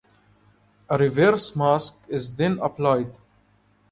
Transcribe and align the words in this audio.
A 0.89 0.97
reverse 0.97 1.55
mask 1.55 1.95
is 2.07 2.35
then 2.35 2.57
applied. 2.57 3.15